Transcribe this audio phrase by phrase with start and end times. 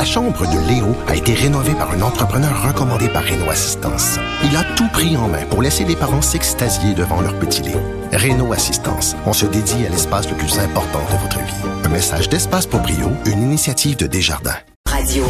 [0.00, 4.18] La chambre de Léo a été rénovée par un entrepreneur recommandé par Renault Assistance.
[4.42, 7.82] Il a tout pris en main pour laisser les parents s'extasier devant leur petit Léo.
[8.10, 11.84] Renault Assistance, on se dédie à l'espace le plus important de votre vie.
[11.84, 14.56] Un message d'Espace pour Brio, une initiative de Desjardins.
[14.88, 15.26] Radio.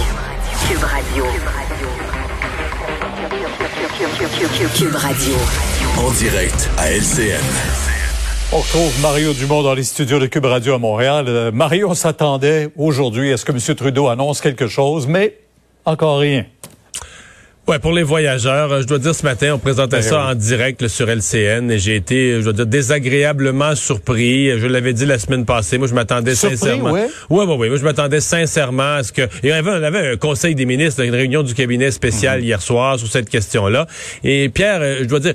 [0.68, 1.24] Cube Radio.
[4.76, 5.34] Cube Radio.
[5.98, 7.89] En direct à LCN.
[8.52, 11.26] On retrouve Mario Dumont dans les studios de Cube Radio à Montréal.
[11.28, 13.58] Euh, Mario, on s'attendait aujourd'hui à ce que M.
[13.76, 15.36] Trudeau annonce quelque chose, mais
[15.84, 16.44] encore rien.
[17.68, 20.32] Ouais, pour les voyageurs, euh, je dois dire ce matin, on présentait Ben ça oui.
[20.32, 24.58] en direct là, sur LCN et j'ai été, je dois dire, désagréablement surpris.
[24.58, 25.78] Je l'avais dit la semaine passée.
[25.78, 26.90] Moi, je m'attendais sincèrement.
[26.90, 27.06] ouais?
[27.28, 27.68] Ouais, ouais, ouais.
[27.68, 29.22] Moi, je m'attendais sincèrement à ce que.
[29.44, 32.44] Il y avait, on avait un conseil des ministres, une réunion du cabinet spécial Mhm.
[32.46, 33.86] hier soir sur cette question-là.
[34.24, 35.34] Et Pierre, euh, je dois dire.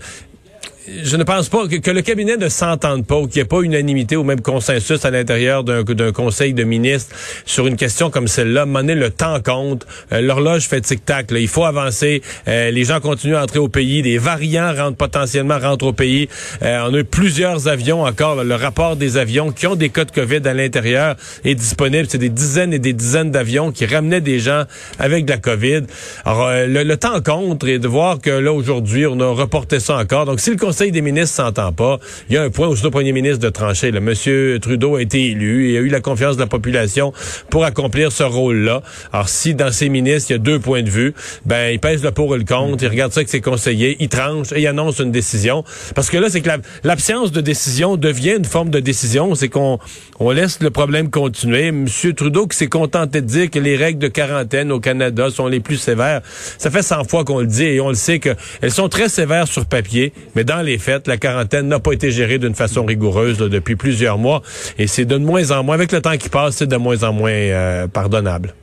[0.88, 3.46] Je ne pense pas que, que le cabinet ne s'entende pas ou qu'il n'y ait
[3.46, 8.28] pas unanimité ou même consensus à l'intérieur d'un conseil de ministres sur une question comme
[8.28, 8.66] celle-là.
[8.66, 9.88] Donné, le temps compte.
[10.12, 11.32] Euh, L'horloge fait tic-tac.
[11.32, 12.22] Il faut avancer.
[12.48, 14.04] Euh, les gens continuent à entrer au pays.
[14.04, 16.30] Des variants rentrent potentiellement rentrent au pays.
[16.62, 18.44] Euh, on a eu plusieurs avions encore.
[18.44, 22.06] Le rapport des avions qui ont des cas de COVID à l'intérieur est disponible.
[22.08, 24.66] C'est des dizaines et des dizaines d'avions qui ramenaient des gens
[25.00, 25.82] avec de la COVID.
[26.26, 29.80] Alors, euh, le, le temps compte et de voir que là, aujourd'hui, on a reporté
[29.80, 30.26] ça encore.
[30.26, 32.86] Donc, si le Conseil des ministres s'entend pas, il y a un point où c'est
[32.86, 33.92] au premier ministre de trancher.
[33.92, 34.00] Là.
[34.00, 37.14] Monsieur Trudeau a été élu et a eu la confiance de la population
[37.50, 38.82] pour accomplir ce rôle-là.
[39.14, 41.14] Alors, si dans ses ministres, il y a deux points de vue,
[41.46, 44.10] ben, il pèse le pour et le contre, il regarde ça avec ses conseillers, il
[44.10, 45.64] tranche et il annonce une décision.
[45.96, 49.34] Parce que là, c'est que la- l'absence de décision devient une forme de décision.
[49.36, 49.80] C'est qu'on
[50.20, 51.72] on laisse le problème continuer.
[51.72, 55.48] Monsieur Trudeau qui s'est contenté de dire que les règles de quarantaine au Canada sont
[55.48, 56.22] les plus sévères.
[56.58, 59.48] Ça fait 100 fois qu'on le dit et on le sait qu'elles sont très sévères
[59.48, 63.38] sur papier, mais dans les faits, la quarantaine n'a pas été gérée d'une façon rigoureuse
[63.38, 64.42] depuis plusieurs mois
[64.78, 67.14] et c'est de moins en moins, avec le temps qui passe, c'est de moins en
[67.14, 68.54] moins euh, pardonnable.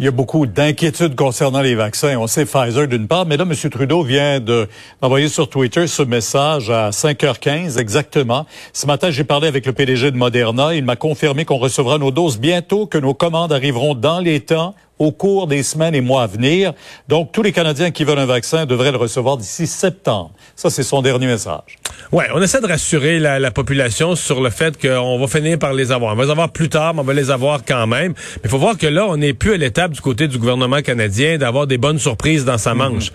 [0.00, 2.18] Il y a beaucoup d'inquiétudes concernant les vaccins.
[2.18, 3.70] On sait Pfizer d'une part, mais là, M.
[3.70, 4.66] Trudeau vient de
[5.00, 8.44] m'envoyer sur Twitter ce message à 5h15 exactement.
[8.72, 10.74] Ce matin, j'ai parlé avec le PDG de Moderna.
[10.74, 14.74] Il m'a confirmé qu'on recevra nos doses bientôt, que nos commandes arriveront dans les temps
[15.04, 16.72] au cours des semaines et mois à venir.
[17.08, 20.32] Donc, tous les Canadiens qui veulent un vaccin devraient le recevoir d'ici septembre.
[20.56, 21.78] Ça, c'est son dernier message.
[22.12, 25.72] Ouais, on essaie de rassurer la, la population sur le fait qu'on va finir par
[25.72, 26.12] les avoir.
[26.12, 28.14] On va les avoir plus tard, mais on va les avoir quand même.
[28.36, 30.80] Mais il faut voir que là, on n'est plus à l'étape du côté du gouvernement
[30.80, 33.10] canadien d'avoir des bonnes surprises dans sa manche.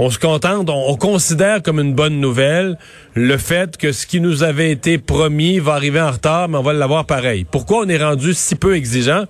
[0.00, 2.78] On se contente, on, on considère comme une bonne nouvelle
[3.14, 6.62] le fait que ce qui nous avait été promis va arriver en retard, mais on
[6.62, 7.44] va l'avoir pareil.
[7.44, 9.24] Pourquoi on est rendu si peu exigeant?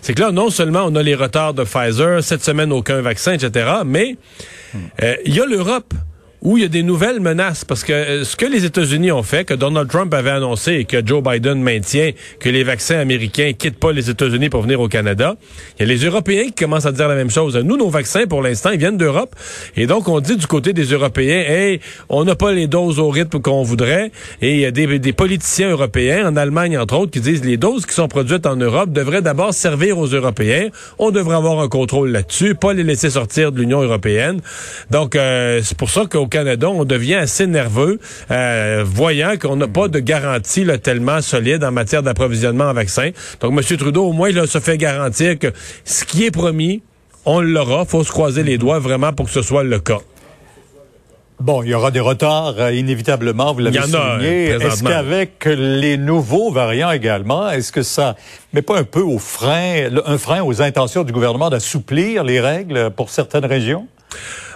[0.00, 3.34] C'est que là, non seulement on a les retards de Pfizer, cette semaine aucun vaccin,
[3.34, 4.16] etc., mais
[5.02, 5.92] euh, il y a l'Europe
[6.46, 9.24] où il y a des nouvelles menaces parce que euh, ce que les États-Unis ont
[9.24, 13.50] fait, que Donald Trump avait annoncé et que Joe Biden maintient, que les vaccins américains
[13.52, 15.34] quittent pas les États-Unis pour venir au Canada,
[15.76, 17.56] il y a les Européens qui commencent à dire la même chose.
[17.56, 19.34] Nous, nos vaccins, pour l'instant, ils viennent d'Europe.
[19.76, 23.08] Et donc, on dit du côté des Européens, hey, on n'a pas les doses au
[23.10, 24.12] rythme qu'on voudrait.
[24.40, 27.56] Et il y a des, des politiciens européens, en Allemagne, entre autres, qui disent les
[27.56, 30.68] doses qui sont produites en Europe devraient d'abord servir aux Européens.
[31.00, 34.40] On devrait avoir un contrôle là-dessus, pas les laisser sortir de l'Union européenne.
[34.92, 37.98] Donc, euh, c'est pour ça qu'au Canada, on devient assez nerveux,
[38.30, 43.10] euh, voyant qu'on n'a pas de garantie là, tellement solide en matière d'approvisionnement en vaccins.
[43.40, 43.76] Donc, M.
[43.78, 45.46] Trudeau, au moins, là, se fait garantir que
[45.84, 46.82] ce qui est promis,
[47.24, 47.86] on l'aura.
[47.86, 50.00] faut se croiser les doigts vraiment pour que ce soit le cas.
[51.40, 54.52] Bon, il y aura des retards euh, inévitablement, vous l'avez Il y en a, souligné.
[54.52, 58.14] euh, Est-ce qu'avec les nouveaux variants également, est-ce que ça
[58.52, 62.90] met pas un peu au frein, un frein aux intentions du gouvernement d'assouplir les règles
[62.90, 63.86] pour certaines régions?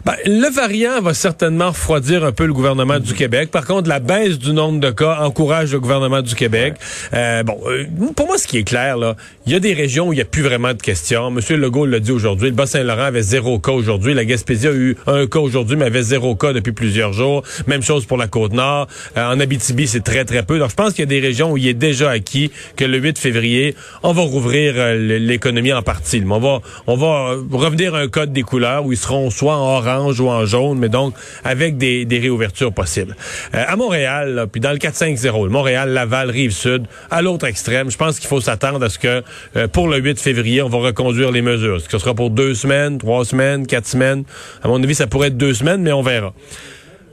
[0.04, 3.50] Ben, le variant va certainement refroidir un peu le gouvernement du Québec.
[3.50, 6.74] Par contre, la baisse du nombre de cas encourage le gouvernement du Québec.
[7.12, 7.84] Euh, bon, euh,
[8.16, 10.22] pour moi, ce qui est clair, là, il y a des régions où il n'y
[10.22, 11.30] a plus vraiment de questions.
[11.30, 12.48] Monsieur Legault l'a dit aujourd'hui.
[12.48, 14.14] Le Bas-Saint-Laurent avait zéro cas aujourd'hui.
[14.14, 17.42] La Gaspésie a eu un cas aujourd'hui, mais avait zéro cas depuis plusieurs jours.
[17.66, 18.88] Même chose pour la Côte-Nord.
[19.18, 20.58] Euh, en Abitibi, c'est très, très peu.
[20.58, 22.96] Donc, je pense qu'il y a des régions où il est déjà acquis que le
[22.96, 26.22] 8 février, on va rouvrir l'économie en partie.
[26.22, 29.56] Mais on va, on va revenir à un code des couleurs où ils seront soit
[29.56, 31.14] en orange ou en jaune, mais donc
[31.44, 33.16] avec des, réouvertures possibles.
[33.54, 37.96] Euh, à Montréal, puis dans le 4-5-0, le Montréal, Laval, Rive-Sud, à l'autre extrême, je
[37.96, 39.22] pense qu'il faut s'attendre à ce que
[39.56, 41.80] euh, pour le 8 février, on va reconduire les mesures.
[41.80, 44.24] Ce sera pour deux semaines, trois semaines, quatre semaines?
[44.62, 46.32] À mon avis, ça pourrait être deux semaines, mais on verra.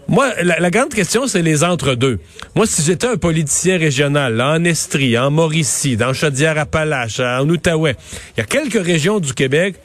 [0.09, 2.19] Moi, la, la grande question, c'est les entre-deux.
[2.55, 7.95] Moi, si j'étais un politicien régional, là, en Estrie, en Mauricie, dans Chaudière-Appalaches, en Outaouais,
[8.35, 9.75] il y a quelques régions du Québec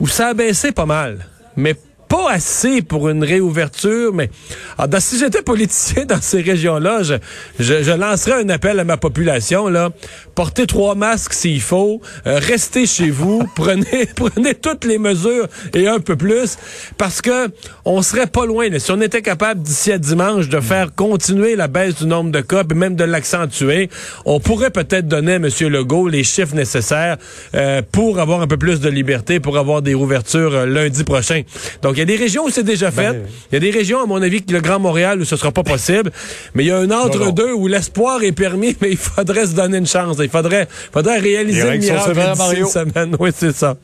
[0.00, 1.26] où ça a baissé pas mal,
[1.56, 1.76] mais
[2.08, 4.30] pas assez pour une réouverture, mais
[4.78, 7.14] alors, si j'étais politicien dans ces régions-là, je,
[7.58, 9.68] je, je, lancerais un appel à ma population.
[9.68, 9.90] Là.
[10.34, 15.88] Portez trois masques s'il faut, euh, restez chez vous, prenez, prenez toutes les mesures et
[15.88, 16.58] un peu plus,
[16.98, 17.48] parce que
[17.84, 18.68] on serait pas loin.
[18.68, 18.78] Là.
[18.78, 22.40] Si on était capable d'ici à dimanche de faire continuer la baisse du nombre de
[22.40, 23.88] cas, et même de l'accentuer,
[24.24, 25.48] on pourrait peut-être donner à M.
[25.60, 27.16] Legault les chiffres nécessaires
[27.54, 31.42] euh, pour avoir un peu plus de liberté, pour avoir des ouvertures euh, lundi prochain.
[31.82, 33.12] Donc, il y a des régions où c'est déjà fait.
[33.12, 35.50] Ben, il y a des régions, à mon avis, le Grand Montréal, où ce sera
[35.50, 36.10] pas possible.
[36.54, 39.78] Mais il y a un entre-deux où l'espoir est permis, mais il faudrait se donner
[39.78, 40.16] une chance.
[40.20, 43.16] Il faudrait, faudrait réaliser le miracle d'ici une semaine.
[43.18, 43.76] Oui, c'est ça.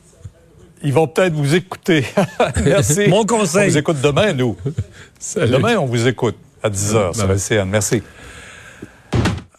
[0.83, 2.05] Ils vont peut-être vous écouter.
[2.65, 3.07] Merci.
[3.07, 3.67] Mon conseil.
[3.67, 4.57] On vous écoute demain, nous.
[5.37, 7.69] Demain, on vous écoute à 10 h sur LCN.
[7.69, 8.03] Merci.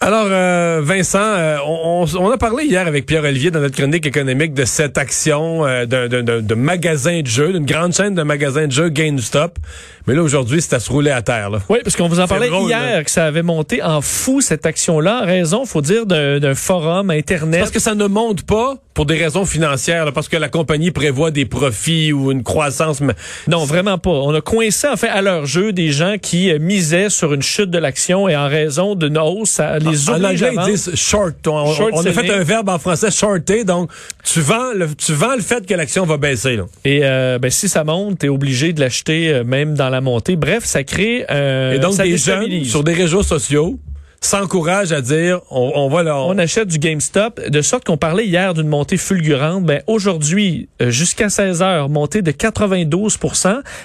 [0.05, 4.67] Alors, euh, Vincent, euh, on, a parlé hier avec Pierre-Olivier dans notre chronique économique de
[4.67, 9.59] cette action euh, d'un magasin de jeux, d'une grande chaîne de magasins de jeux GameStop.
[10.07, 11.49] Mais là, aujourd'hui, c'est à se rouler à terre.
[11.49, 11.61] Là.
[11.71, 15.23] Oui, parce qu'on vous en parlait hier que ça avait monté en fou, cette action-là,
[15.23, 17.61] en raison, faut dire, d'un forum Internet.
[17.61, 21.31] Parce que ça ne monte pas pour des raisons financières, parce que la compagnie prévoit
[21.31, 23.01] des profits ou une croissance.
[23.49, 24.11] Non, vraiment pas.
[24.11, 27.71] On a coincé, en fait, à leur jeu des gens qui misaient sur une chute
[27.71, 31.47] de l'action et en raison d'une hausse, ça les en anglais, ils disent short.
[31.47, 33.91] On, a fait un verbe en français shorter, donc
[34.23, 36.57] tu vends le, tu vends le fait que l'action va baisser.
[36.57, 36.65] Là.
[36.85, 40.01] Et euh, ben, si ça monte, tu es obligé de l'acheter euh, même dans la
[40.01, 40.37] montée.
[40.37, 41.25] Bref, ça crée...
[41.31, 43.79] Euh, Et donc des jeunes sur des réseaux sociaux
[44.25, 46.19] s'encourage à dire on, on va là.
[46.19, 46.39] On...
[46.39, 49.65] achète du GameStop de sorte qu'on parlait hier d'une montée fulgurante.
[49.65, 53.19] Ben aujourd'hui euh, jusqu'à 16 heures montée de 92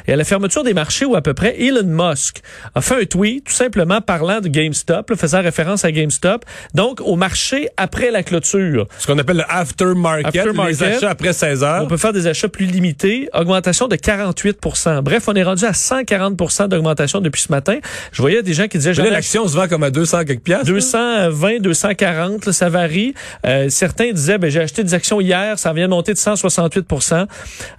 [0.07, 2.41] et à la fermeture des marchés où à peu près Elon Musk
[2.73, 6.45] a fait un tweet tout simplement parlant de GameStop, faisant référence à GameStop.
[6.73, 8.87] Donc au marché après la clôture.
[8.97, 11.83] Ce qu'on appelle le aftermarket, les achats après 16 heures.
[11.83, 14.59] On peut faire des achats plus limités, augmentation de 48
[15.03, 17.77] Bref, on est rendu à 140% d'augmentation depuis ce matin.
[18.11, 19.89] Je voyais des gens qui disaient l'action se vend comme à
[20.35, 20.99] 200
[21.29, 23.13] 220, 240, ça varie.
[23.45, 27.27] Euh, certains disaient, ben, j'ai acheté des actions hier, ça vient de monter de 168%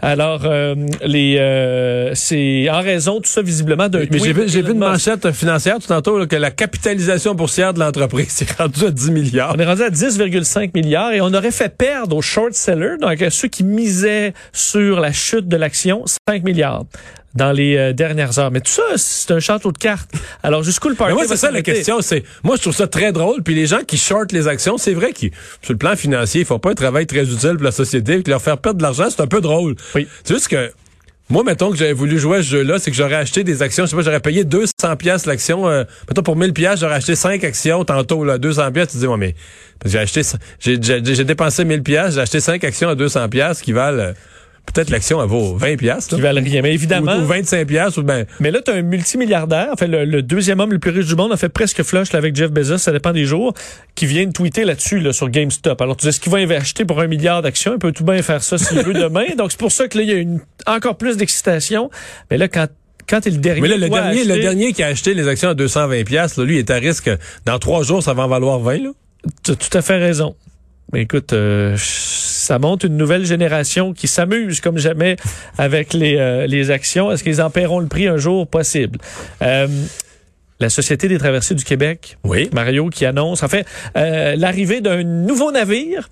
[0.00, 4.62] Alors, euh, les, euh, c'est en raison tout ça visiblement d'un Mais j'ai vu, j'ai
[4.62, 8.90] vu une manchette financière tout tantôt que la capitalisation boursière de l'entreprise est rendue à
[8.90, 9.54] 10 milliards.
[9.56, 13.20] On est rendu à 10,5 milliards et on aurait fait perdre aux short sellers, donc
[13.22, 16.84] à ceux qui misaient sur la chute de l'action, 5 milliards
[17.34, 18.50] dans les euh, dernières heures.
[18.50, 20.10] Mais tout ça, c'est un château de cartes.
[20.42, 22.00] Alors, jusqu'où le parti Moi, c'est ça la question.
[22.00, 23.42] C'est Moi, je trouve ça très drôle.
[23.42, 25.30] Puis les gens qui shortent les actions, c'est vrai qu'ils,
[25.62, 28.20] sur le plan financier, ils font pas un travail très utile pour la société.
[28.20, 29.76] Puis leur faire perdre de l'argent, c'est un peu drôle.
[29.94, 30.08] Oui.
[30.24, 30.72] C'est juste que
[31.30, 33.84] moi, mettons que j'avais voulu jouer à ce jeu-là, c'est que j'aurais acheté des actions,
[33.84, 35.68] je sais pas, j'aurais payé 200 pièces l'action.
[35.68, 38.88] Euh, mettons pour 1000 pièces, j'aurais acheté 5 actions tantôt là, 200 pièces.
[38.88, 39.36] Tu dis, moi, mais
[39.84, 40.22] j'ai acheté,
[40.58, 44.12] j'ai, j'ai, dépensé 1000 pièces, j'ai acheté 5 actions à 200 pièces qui valent euh,
[44.66, 46.62] peut-être l'action elle vaut 20 pièces qui valent rien.
[46.62, 47.16] Mais évidemment.
[47.16, 49.68] Ou, 25 pièces ou ben mais là tu as un multimilliardaire.
[49.72, 52.18] En fait le, deuxième homme le plus riche du monde a fait presque flush là,
[52.18, 52.78] avec Jeff Bezos.
[52.78, 53.54] Ça dépend des jours.
[53.94, 55.80] Qui vient de tweeter là-dessus là, sur GameStop.
[55.80, 57.72] Alors tu sais ce qu'il va acheter pour un milliard d'actions?
[57.74, 59.26] Il peut tout bien faire ça s'il veut demain.
[59.36, 61.90] Donc c'est pour ça que là il y a une encore plus d'excitation.
[62.30, 62.66] Mais là quand
[63.10, 63.60] quand t'es le dernier.
[63.60, 66.58] Mais là, le dernier, le dernier qui a acheté les actions à 220 pièces, lui,
[66.58, 67.10] est à risque.
[67.44, 68.90] Dans trois jours, ça va en valoir 20, là.
[69.42, 70.36] Tu as tout à fait raison.
[70.94, 75.16] Écoute, euh, ça montre une nouvelle génération qui s'amuse comme jamais
[75.58, 77.12] avec les, euh, les actions.
[77.12, 78.46] Est-ce qu'ils en paieront le prix un jour?
[78.46, 78.98] Possible?
[80.60, 82.50] La Société des traversiers du Québec, oui.
[82.52, 83.66] Mario, qui annonce en fait
[83.96, 86.08] euh, l'arrivée d'un nouveau navire.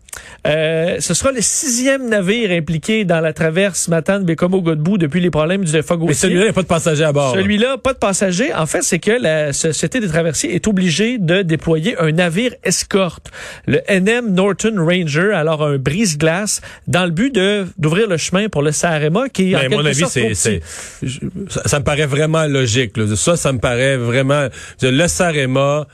[0.47, 5.31] Euh, ce sera le sixième navire impliqué dans la traverse Matane Bécomo Godbout depuis les
[5.31, 7.35] problèmes du défa Mais celui-là, il n'y a pas de passagers à bord.
[7.35, 8.55] Celui-là, pas de passagers.
[8.55, 13.31] En fait, c'est que la Société des traversiers est obligée de déployer un navire escorte,
[13.67, 18.63] le NM Norton Ranger, alors un brise-glace, dans le but de d'ouvrir le chemin pour
[18.63, 20.51] le Sarema, qui est en mon avis, c'est ça,
[21.67, 22.97] ça, me paraît vraiment logique.
[22.97, 23.05] Là.
[23.17, 24.38] Ça, ça me paraît vraiment
[24.83, 25.87] le Sarema,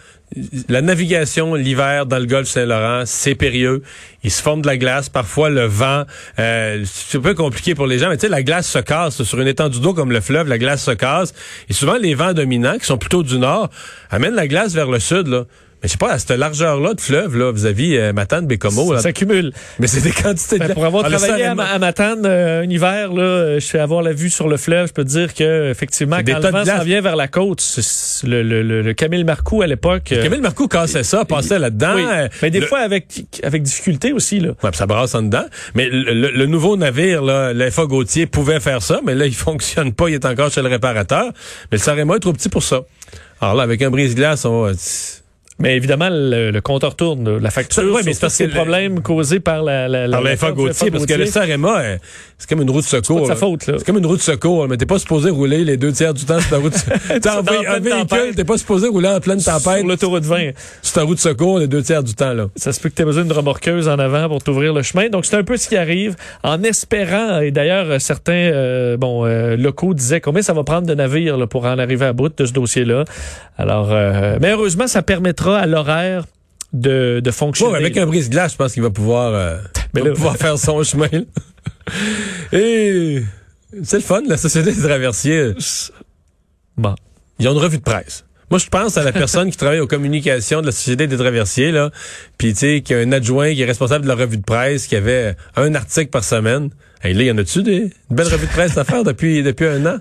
[0.68, 3.82] la navigation l'hiver dans le golfe Saint-Laurent, c'est périlleux.
[4.24, 6.04] Il se forme de la glace, parfois le vent,
[6.38, 9.22] euh, c'est un peu compliqué pour les gens, mais tu sais, la glace se casse
[9.22, 11.34] sur une étendue d'eau comme le fleuve, la glace se casse.
[11.68, 13.70] Et souvent, les vents dominants, qui sont plutôt du nord,
[14.10, 15.46] amènent la glace vers le sud.
[15.84, 18.94] Mais je sais pas, à cette largeur-là de fleuve, là, vis-à-vis euh, Matane, Bécomo.
[18.96, 19.52] Ça s'accumule.
[19.78, 20.68] Mais c'est des quantités de...
[20.68, 24.00] Ben, pour avoir ah, travaillé à, Matane euh, un hiver, là, euh, je fais avoir
[24.00, 26.84] la vue sur le fleuve, je peux te dire que effectivement, quand le vent s'en
[26.84, 27.62] vient vers la côte,
[28.24, 30.10] le, le, le, Camille Marcoux à l'époque...
[30.12, 31.96] Euh, Camille Marcoux cassait ça, passait là-dedans.
[31.96, 32.04] Oui,
[32.40, 34.40] mais des fois avec avec difficulté aussi.
[34.40, 34.52] Là.
[34.62, 35.44] Ouais, ça brasse en dedans.
[35.74, 40.08] Mais le, nouveau navire, là, l'EFA Gauthier, pouvait faire ça, mais là, il fonctionne pas,
[40.08, 41.26] il est encore chez le réparateur.
[41.70, 42.80] Mais le Sarema est trop petit pour ça.
[43.42, 44.72] Alors là, avec un brise-glace, on
[45.60, 48.54] Mais évidemment, le, le compteur tourne, la facture, Ouais, mais c'est parce c'est que le
[48.56, 51.24] problème causé par la, la, Par l'info Gauthier, parce que le.
[51.26, 51.96] CRMA, euh,
[52.38, 53.22] c'est comme une roue de secours.
[53.22, 53.74] de sa faute, là.
[53.78, 56.24] C'est comme une roue de secours, mais t'es pas supposé rouler les deux tiers du
[56.24, 56.72] temps sur ta route.
[57.22, 60.50] T'as Dans un, véhicule, t'es pas supposé rouler en pleine tempête Sur l'autoroute 20.
[60.82, 62.48] sur ta route de secours les deux tiers du temps, là.
[62.56, 65.08] Ça se peut que tu aies besoin d'une remorqueuse en avant pour t'ouvrir le chemin.
[65.08, 69.56] Donc, c'est un peu ce qui arrive en espérant, et d'ailleurs, certains euh, bon euh,
[69.56, 72.44] locaux disaient combien ça va prendre de navires là, pour en arriver à bout de
[72.44, 73.04] ce dossier-là?
[73.56, 76.24] Alors, euh, mais heureusement, ça permettra à l'horaire
[76.72, 77.70] de, de fonctionner.
[77.72, 79.58] Bon, avec un brise-glace, je pense qu'il va pouvoir, euh,
[79.94, 81.08] Mais il va là- pouvoir faire son chemin.
[81.12, 81.20] là.
[82.52, 83.22] Et
[83.82, 85.52] c'est le fun, la Société des traversiers.
[86.76, 86.94] Bon.
[87.38, 88.24] Ils ont une revue de presse.
[88.50, 91.72] Moi, je pense à la personne qui travaille aux communications de la Société des traversiers,
[91.72, 91.90] là,
[92.38, 94.86] puis tu sais, qui a un adjoint qui est responsable de la revue de presse,
[94.86, 96.70] qui avait un article par semaine.
[97.06, 99.66] Et là, y en a-tu des une belle revue de presse à faire depuis, depuis
[99.66, 99.98] un an?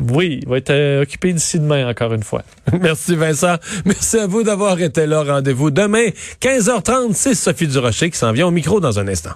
[0.00, 2.42] Oui, il va être euh, occupé d'ici demain, encore une fois.
[2.80, 3.56] Merci Vincent.
[3.84, 5.22] Merci à vous d'avoir été là.
[5.22, 6.06] Rendez-vous demain,
[6.40, 7.12] 15h30.
[7.12, 9.34] C'est Sophie Durocher qui s'en vient au micro dans un instant.